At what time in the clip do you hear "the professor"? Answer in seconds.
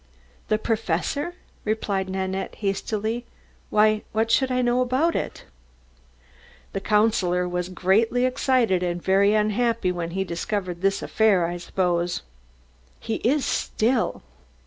0.47-1.35